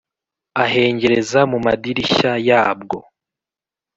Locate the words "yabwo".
2.49-2.97